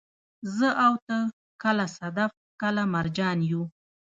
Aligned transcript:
زه 0.57 0.69
او 0.85 0.93
ته، 1.05 1.17
کله 1.63 1.85
صدف، 1.97 2.31
کله 2.61 2.83
مرجان 2.93 3.37
يو 3.51 3.61